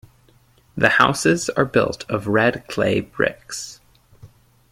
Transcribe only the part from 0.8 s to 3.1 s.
houses are built of red clay